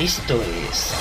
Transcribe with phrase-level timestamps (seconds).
[0.00, 0.92] Esto es...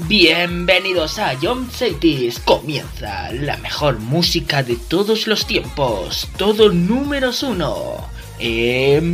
[0.00, 2.38] Bienvenidos a John Cities.
[2.40, 6.28] Comienza la mejor música de todos los tiempos.
[6.36, 8.06] Todo números uno.
[8.38, 9.08] Empezamos.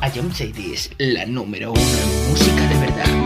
[0.00, 3.25] A John Cities, la número uno en música de verdad.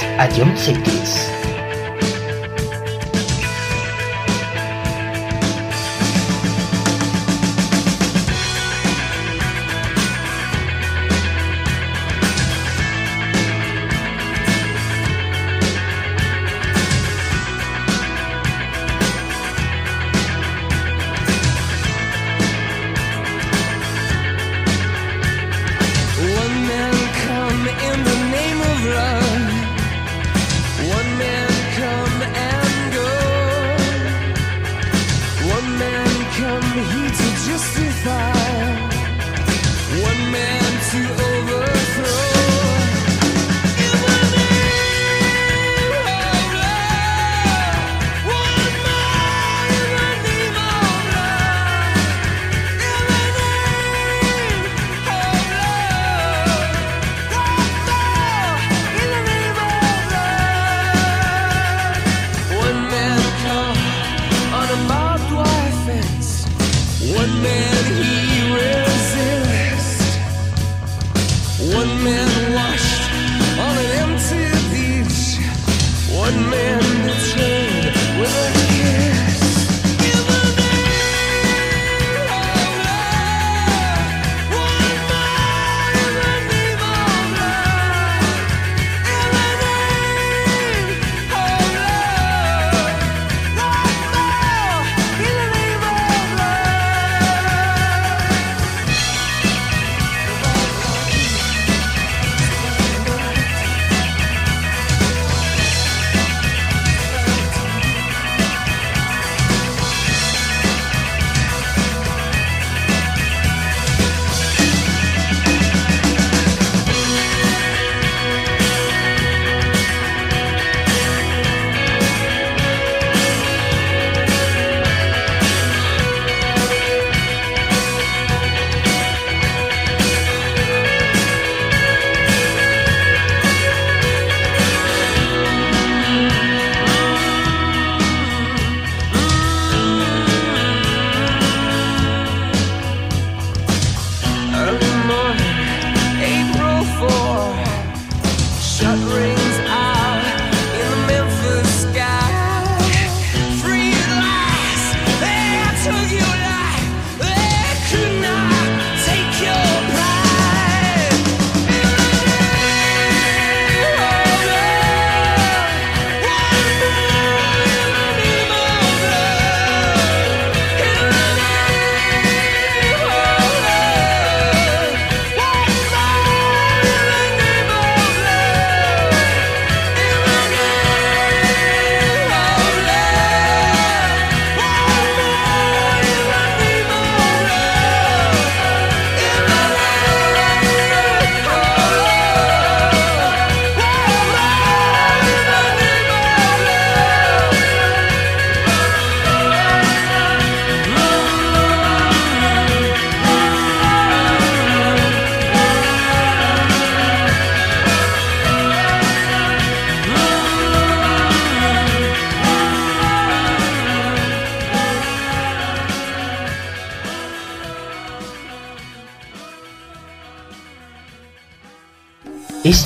[0.00, 0.54] gracias a John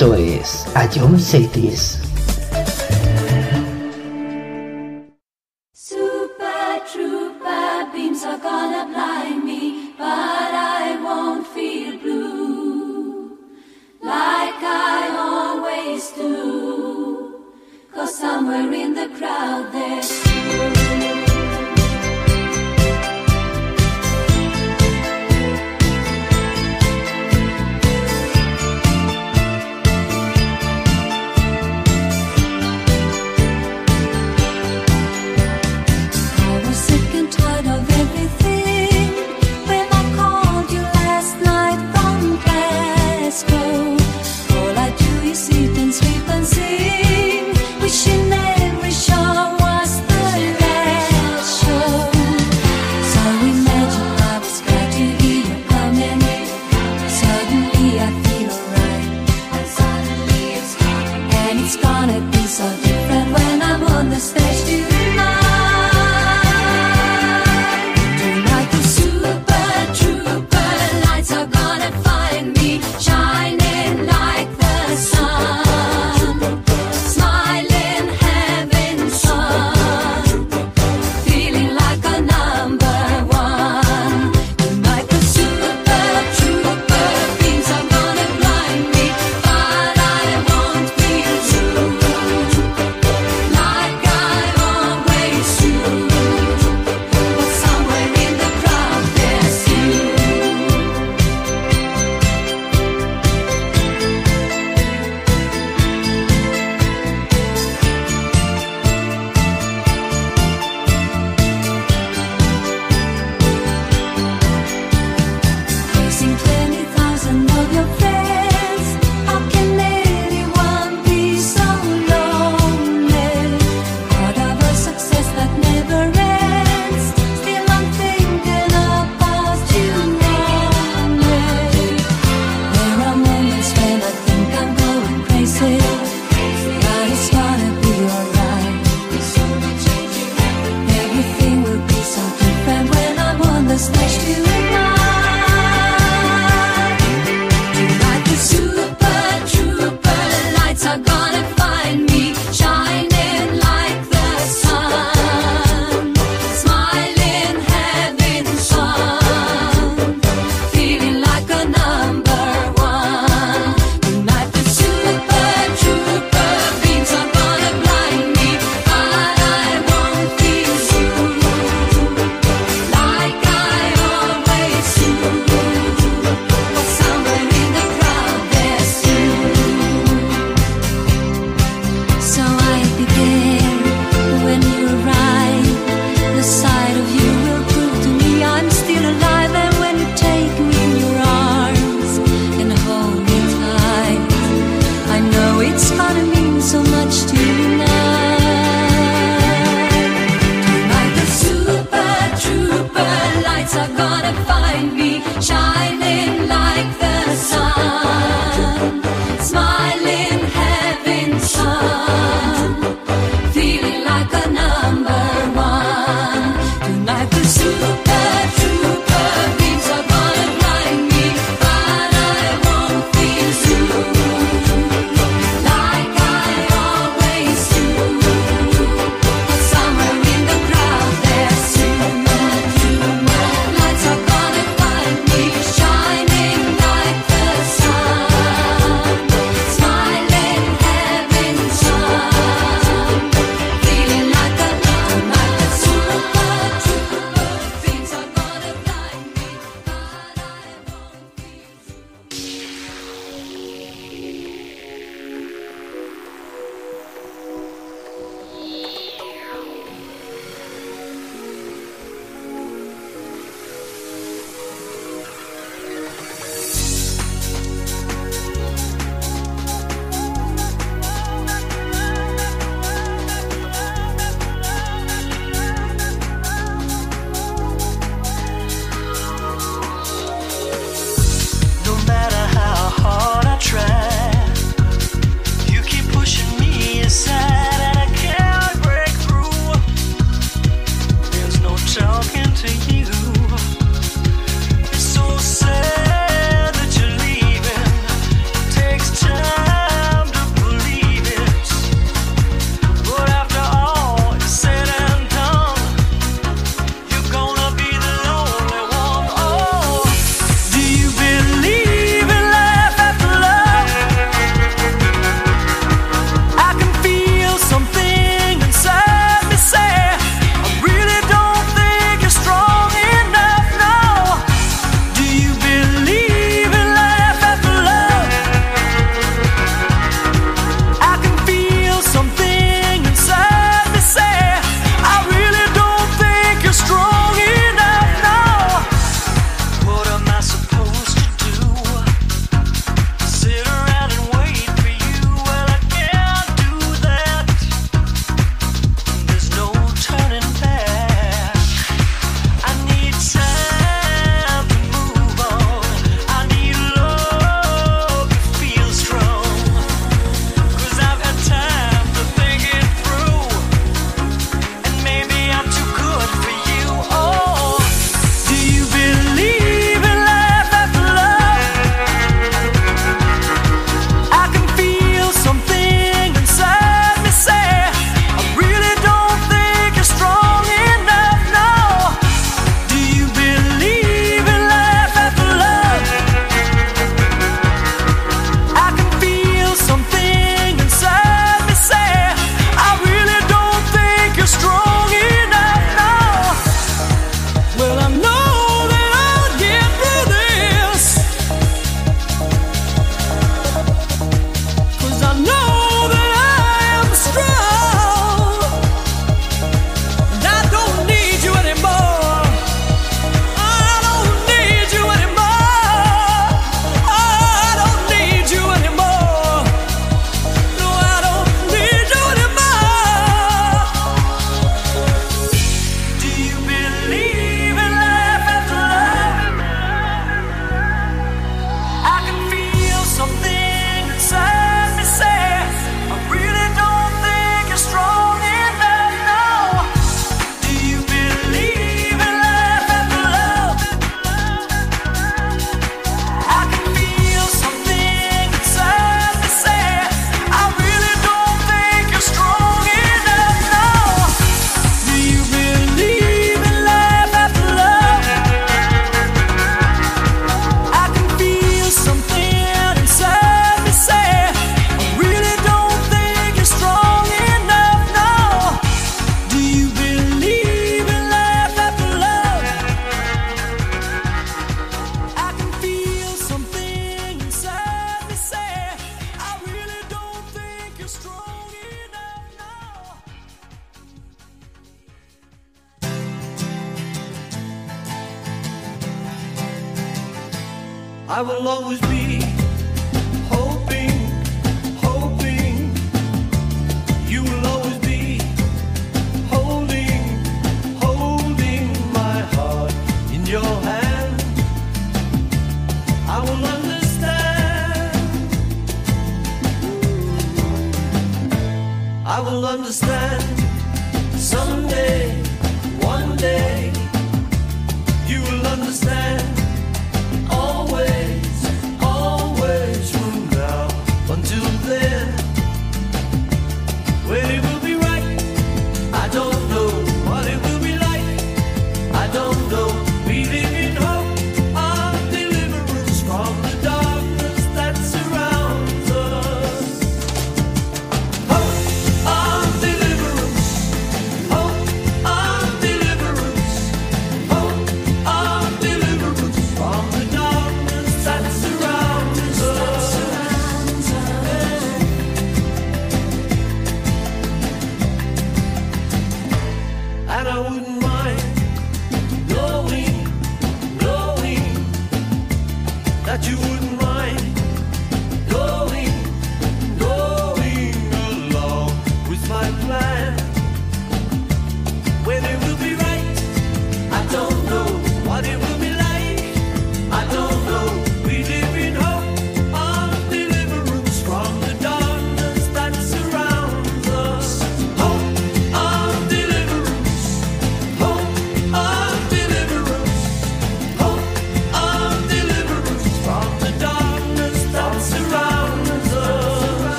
[0.00, 1.99] Esto es John Cities.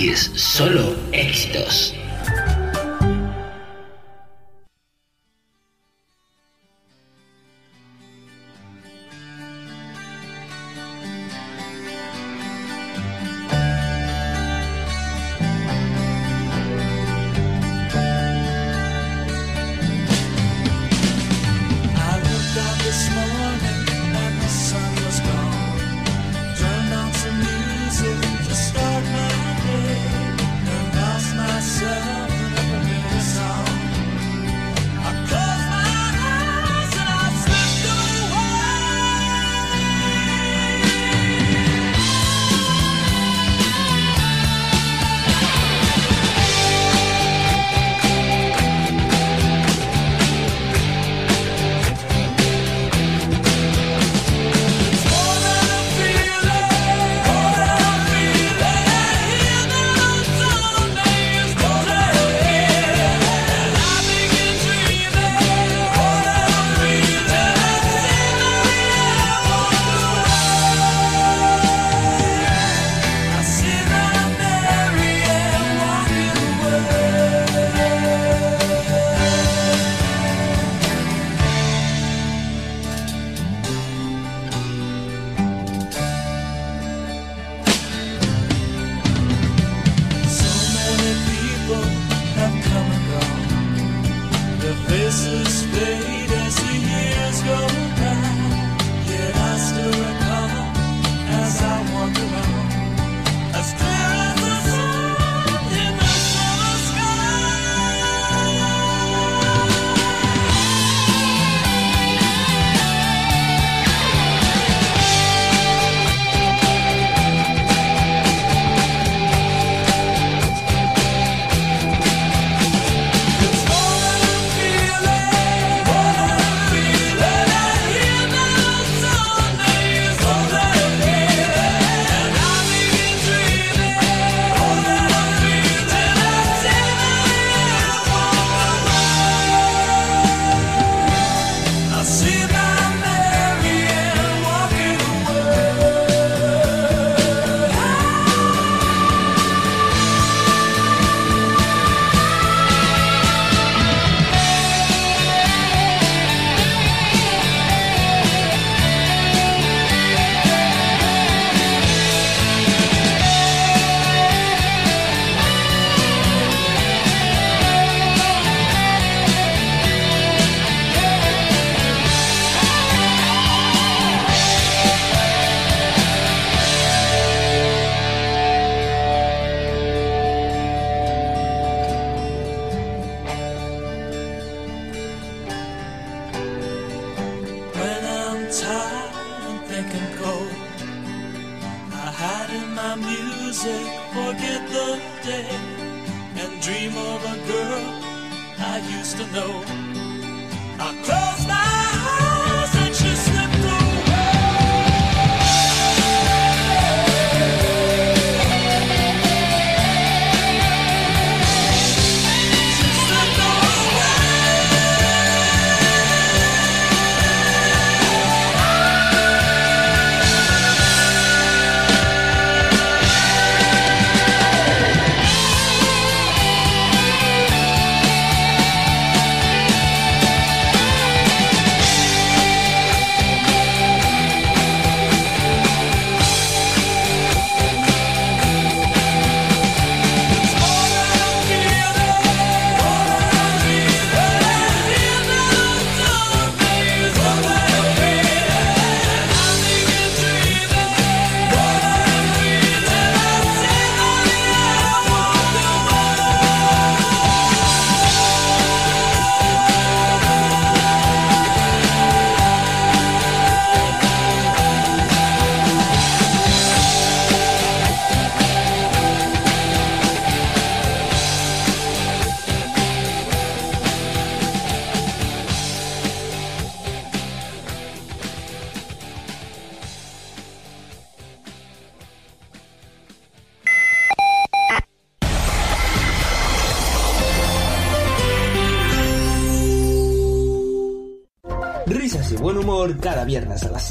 [0.00, 1.89] Cities, solo éxitos.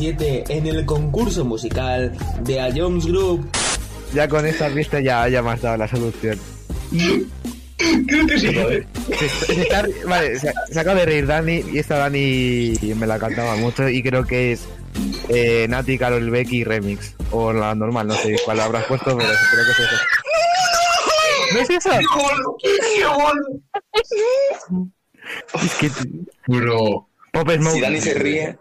[0.03, 2.13] 7 en el concurso musical
[2.45, 3.49] de A Jones Group.
[4.13, 6.39] Ya con esta pista ya, ya me has dado la solución.
[8.07, 8.47] Creo que sí.
[8.47, 13.19] Se, se está- vale, se, se acaba de reír Dani y esta Dani me la
[13.19, 14.61] cantaba mucho y creo que es
[15.27, 17.13] eh, Nati, Carol Becky Remix.
[17.31, 19.97] O la normal, no sé cuál habrás puesto, pero creo que es eso.
[21.53, 21.89] ¿No es eso?
[25.61, 25.91] Es que...
[26.47, 27.07] Bro.
[27.33, 27.73] Pop Smoke.
[27.75, 28.57] Si Dani se ríe,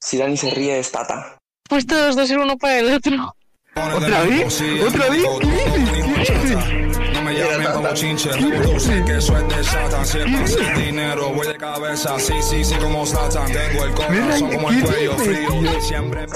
[0.00, 1.38] si Dani se ríe es Tata.
[1.68, 3.34] Pues todos dos uno para el otro.
[3.76, 4.62] ¿Otra vez?
[4.86, 5.24] ¿Otra vez?
[5.40, 6.30] ¿Qué dices?
[6.30, 7.14] ¿Qué dices?
[7.14, 10.06] No me llamen como chinche, sé que eso es de Satan.
[10.06, 12.18] Si es pasa el dinero, voy de cabeza.
[12.18, 13.46] Sí, sí, sí, como Satan.
[13.52, 15.80] Tengo el corazón como el cuello frío.
[15.80, 16.26] Siempre.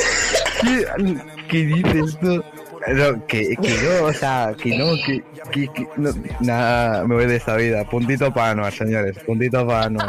[0.60, 0.86] ¿Qué,
[1.48, 2.44] qué dices tú?
[2.86, 7.26] No, que, que no, o sea, que no, que, que, que no, nada, me voy
[7.26, 7.82] de esta vida.
[7.88, 10.08] Puntito para Anuar, señores, puntito para Anuar.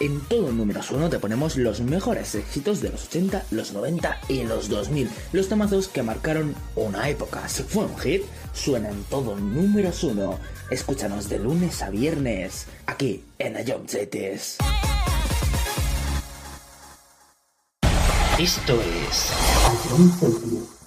[0.00, 4.44] En todo números uno te ponemos los mejores éxitos de los 80, los 90 y
[4.44, 5.10] los 2000.
[5.32, 7.48] Los temazos que marcaron una época.
[7.48, 10.38] Si fue un hit, suena en todo números uno.
[10.70, 13.56] Escúchanos de lunes a viernes, aquí en
[13.86, 14.58] Cities.
[18.38, 20.79] Esto es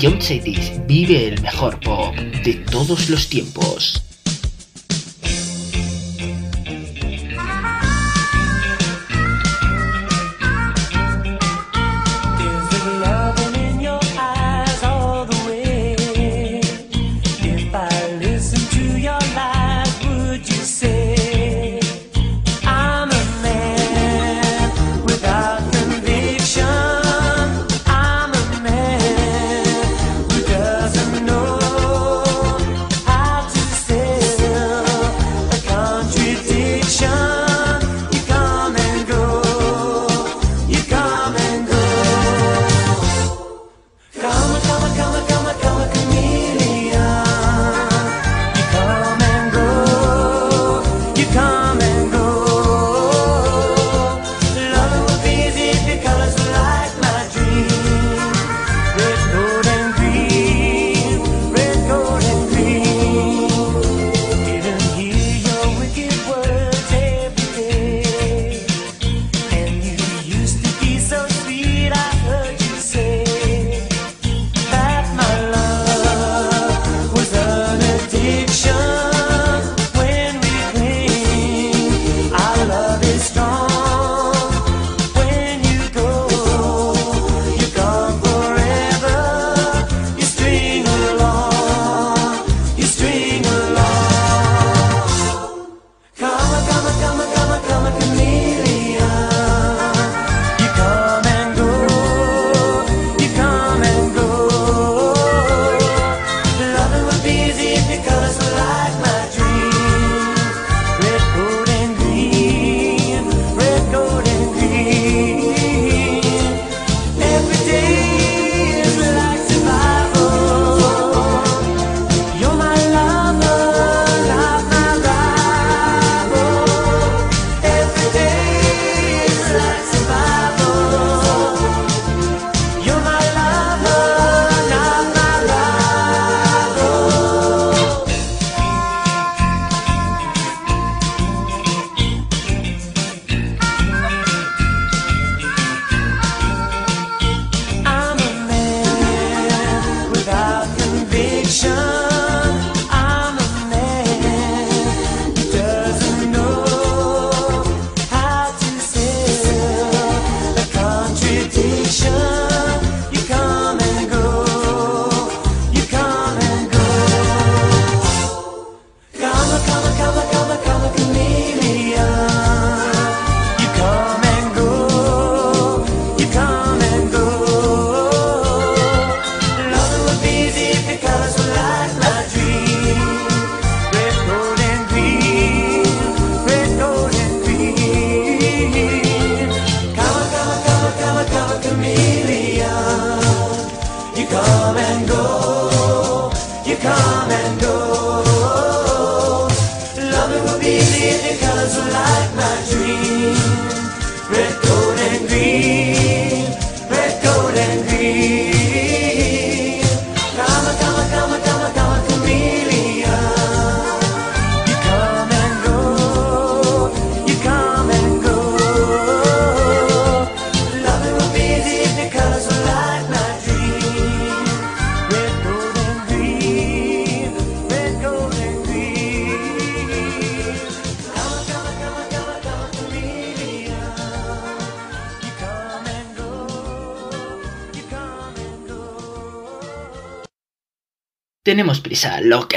[0.00, 3.99] Jump Cities vive el mejor pop de todos los tiempos.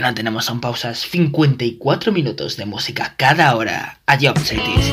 [0.03, 3.99] ahora tenemos en pausas 54 minutos de música cada hora.
[4.05, 4.37] A Job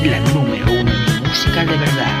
[0.05, 2.20] la número uno en música de verdad.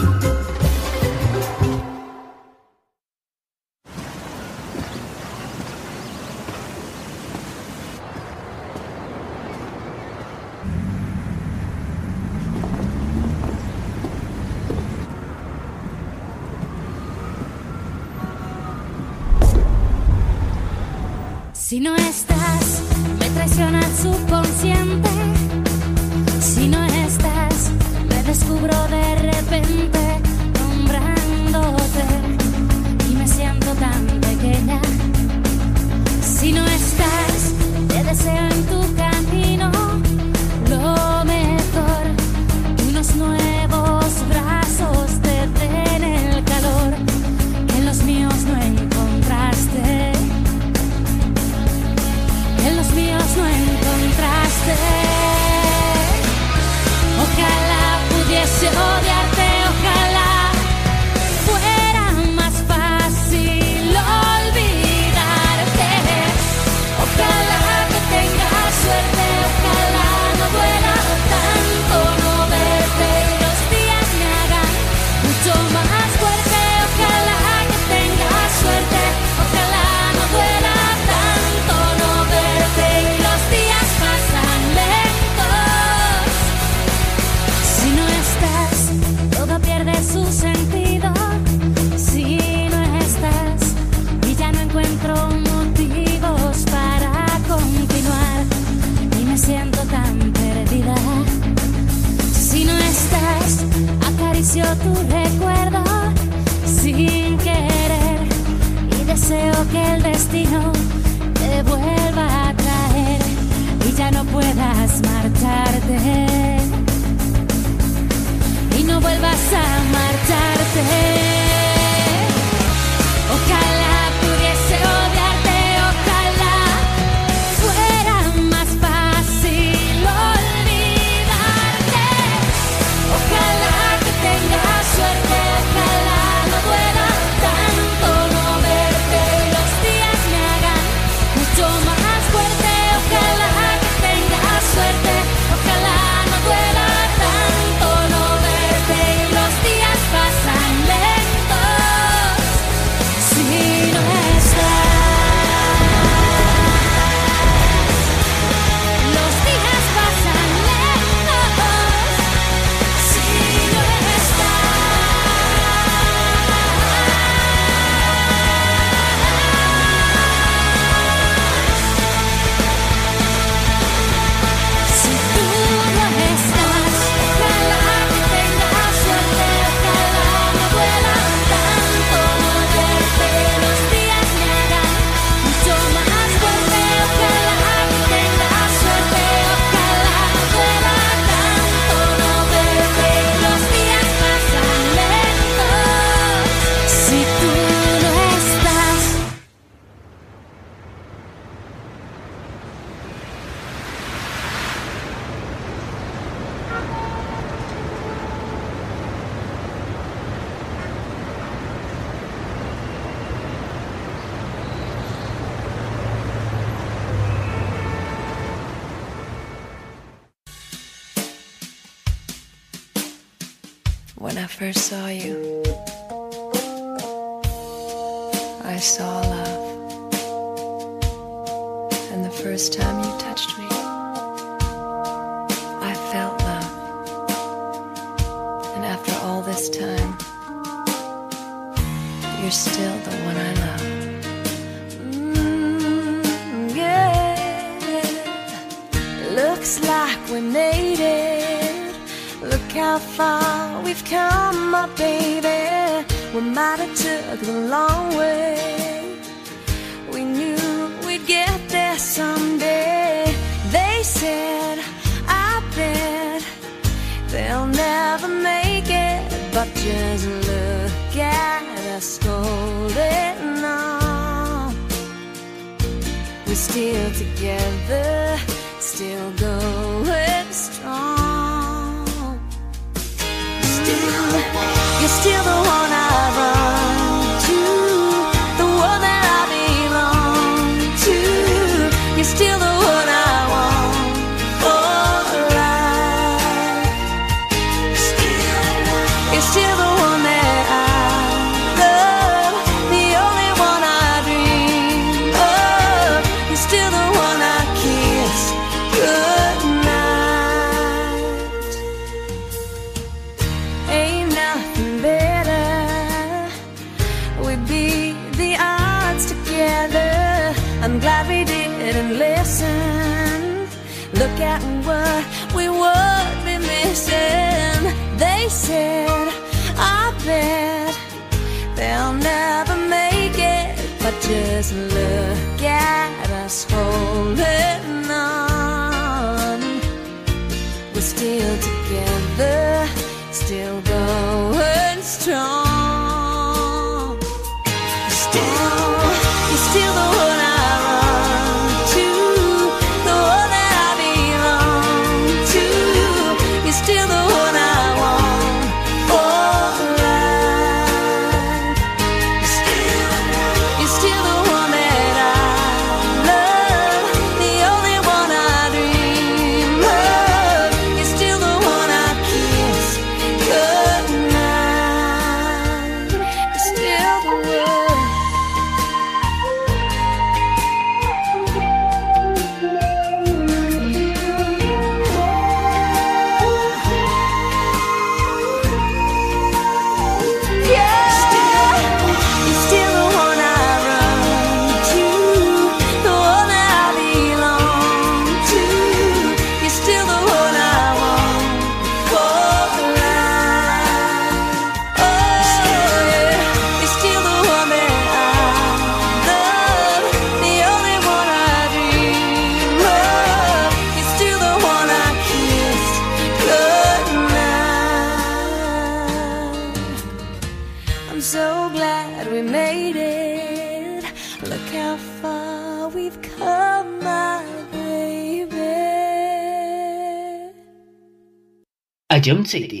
[432.31, 432.80] A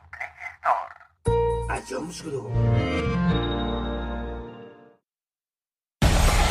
[1.71, 2.49] a Jones Group.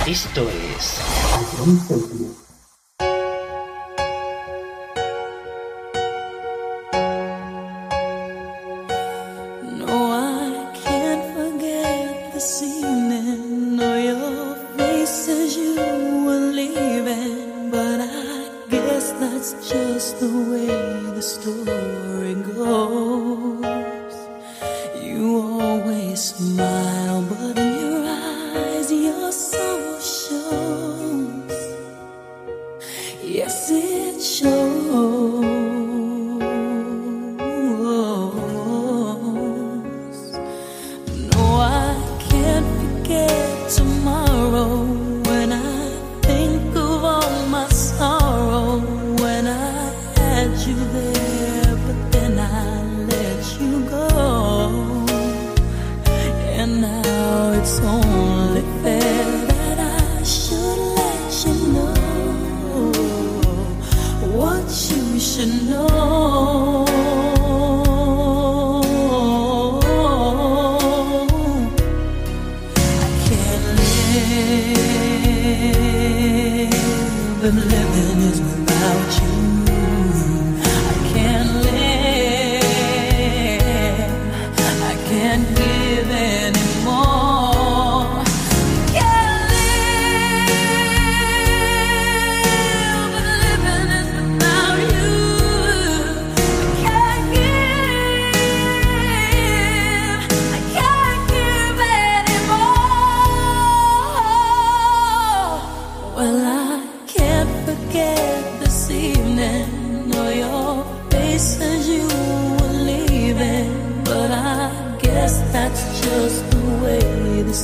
[0.07, 1.01] Esto es.
[1.35, 2.50] A Jones Group.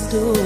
[0.09, 0.46] do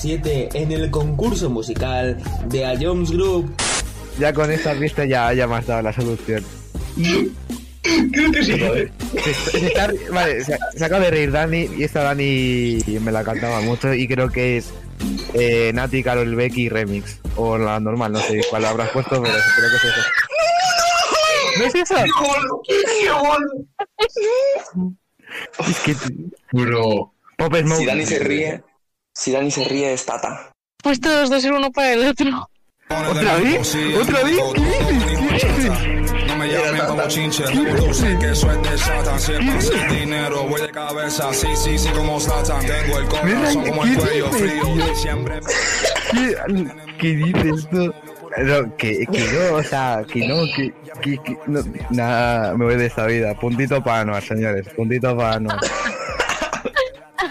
[0.00, 2.16] 7 en el concurso musical
[2.46, 3.54] de A Jones Group.
[4.18, 6.42] Ya con esta pista ya, ya me has dado la solución.
[8.12, 8.52] Creo que sí.
[8.60, 13.12] Vale, se, se, está, vale se, se, acaba de reír Dani y esta Dani me
[13.12, 14.72] la cantaba mucho y creo que es
[15.34, 17.20] eh, Nati, Carol Becky Remix.
[17.36, 20.00] O la normal, no sé cuál habrás puesto, pero creo que es eso.
[21.58, 21.96] ¿No es eso?
[25.68, 25.94] Es que...
[26.52, 27.12] Bro.
[27.36, 27.78] Pop Smoke.
[27.78, 28.62] Si Dani se ríe...
[29.30, 30.52] Zidane se ríe pues de Stata.
[30.82, 32.48] Pues todos dos ser uno para el otro.
[32.88, 33.76] ¿Otra vez?
[34.00, 34.40] ¿Otra vez?
[34.54, 35.04] ¿Qué dices?
[35.40, 36.36] ¿Qué dices?
[36.36, 37.44] me llamen como chinche.
[37.44, 39.20] Dulce que soy de Satan.
[39.20, 41.32] Siempre dinero, voy de cabeza.
[41.32, 42.60] Sí, sí, sí, como Satan.
[42.66, 44.96] Tengo el corazón como el cuello frío.
[44.96, 45.40] Siempre.
[46.98, 47.94] ¿Qué dices tú?
[48.78, 53.06] Que no, o sea, que no, que, que, que no, nada, me voy de esta
[53.06, 53.34] vida.
[53.34, 55.58] Puntito para Anuar, señores, puntito para Anuar.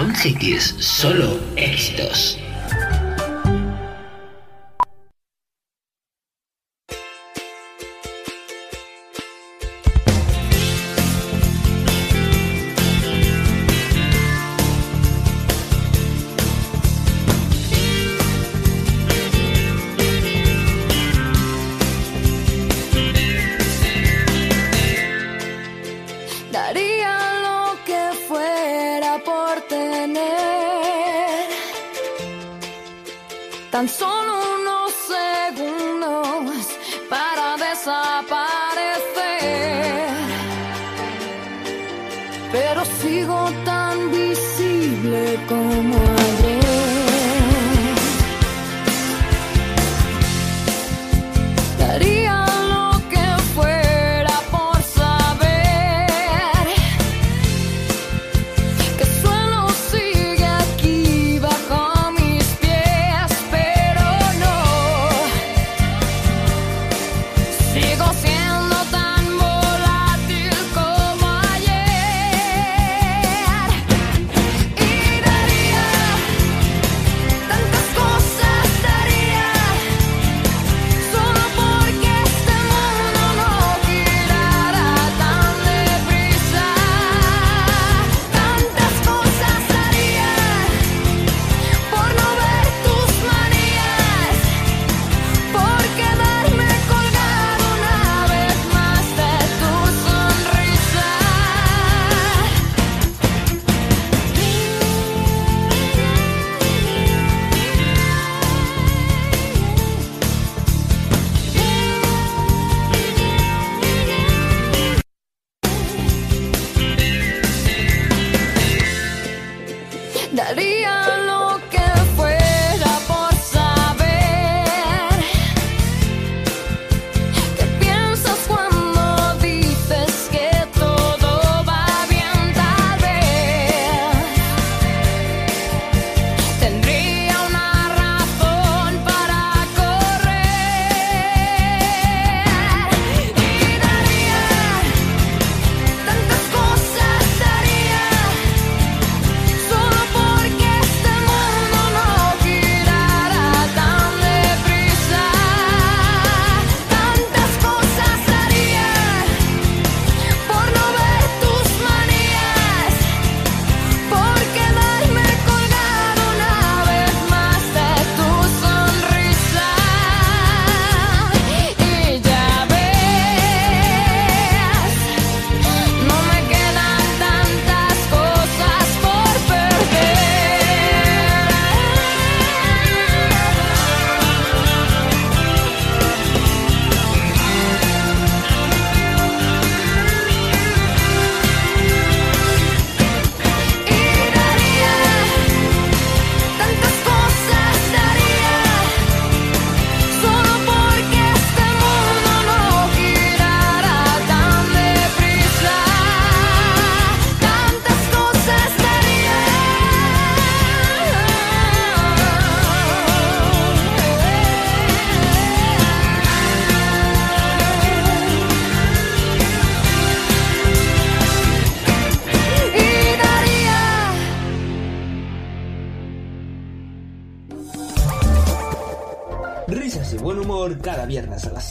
[0.00, 0.32] Aún si
[0.78, 2.39] solo éxitos.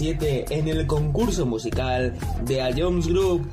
[0.04, 3.52] 7 en el concurso musical de A Jones Group.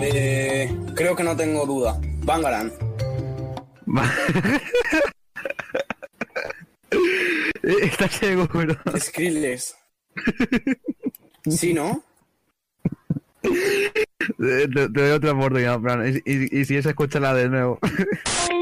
[0.00, 1.98] Eh, creo que no tengo duda.
[2.22, 2.70] Bangaran.
[7.62, 8.76] ¿Estás seguro?
[8.96, 9.74] Skrillex.
[11.48, 12.04] ¿Sí, no?
[14.38, 16.06] Te, te doy otra oportunidad, Fran.
[16.06, 17.80] Y, y- y si es, escúchala de nuevo.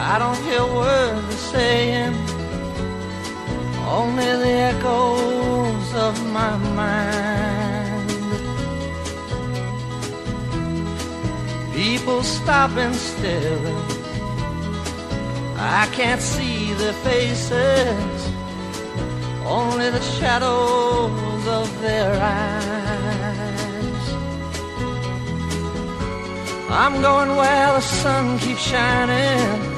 [0.00, 2.14] I don't hear words they're saying,
[3.88, 8.08] only the echoes of my mind.
[11.74, 13.76] People stopping still.
[15.56, 18.32] I can't see their faces,
[19.44, 22.68] only the shadows of their eyes.
[26.70, 29.77] I'm going where the sun keeps shining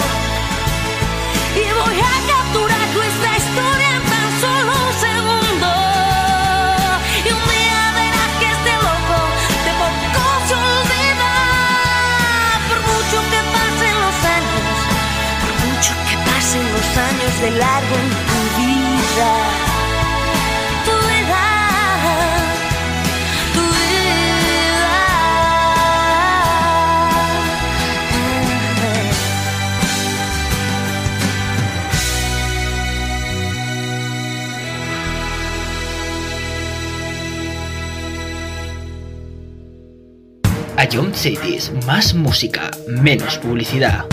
[17.41, 19.31] de largo en tu vida.
[20.85, 21.45] Tu vida,
[23.55, 23.61] tu
[41.13, 44.05] Cities, más música, menos publicidad.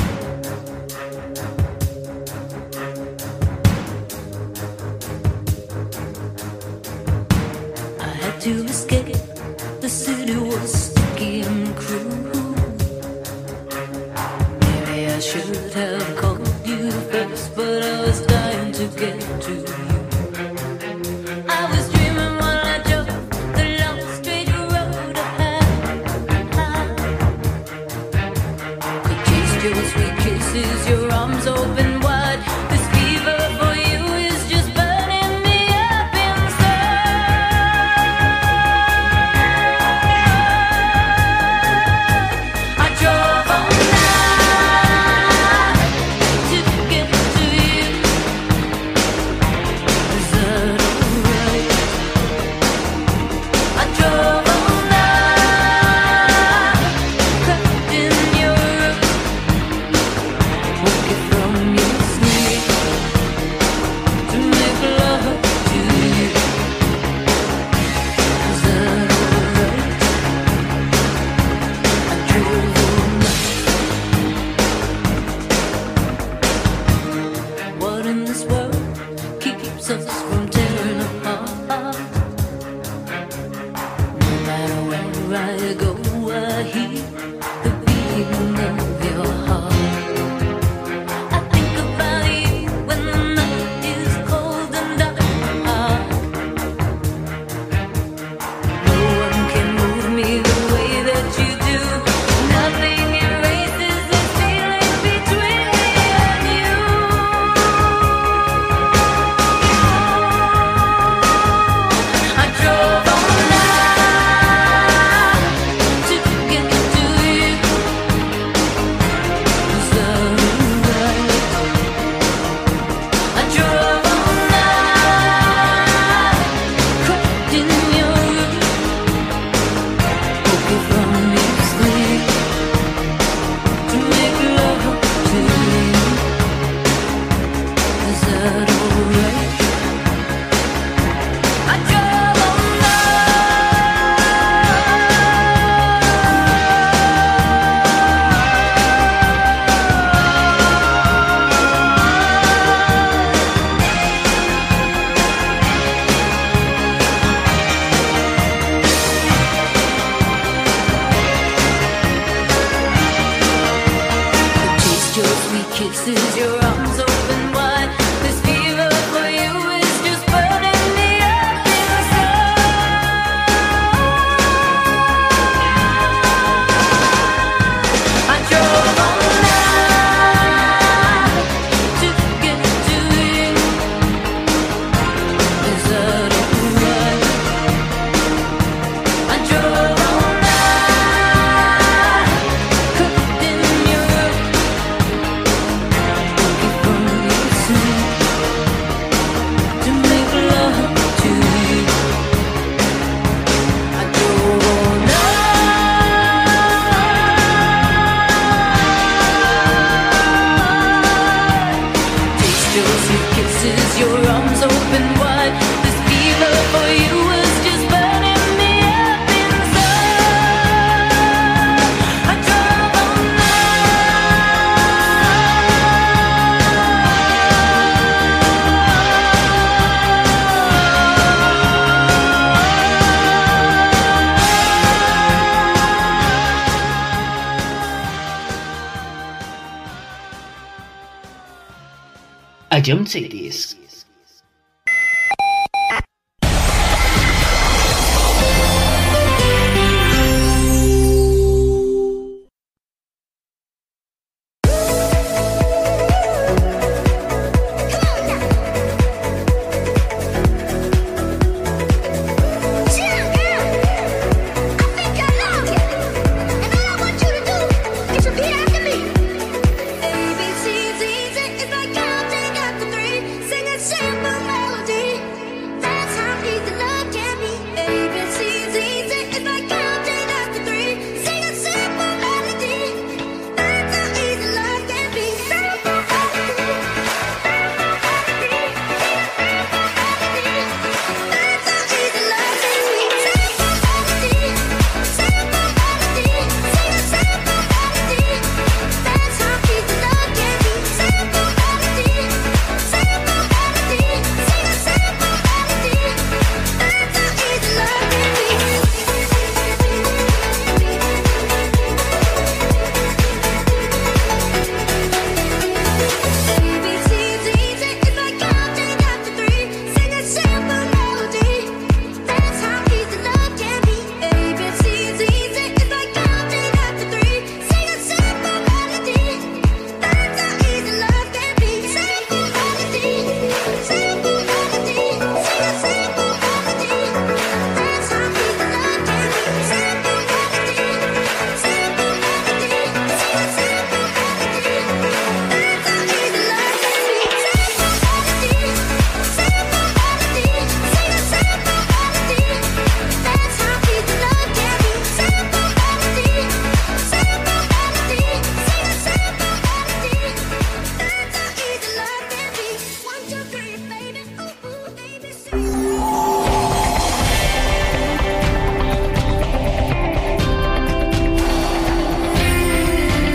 [242.89, 243.68] A Jump Cities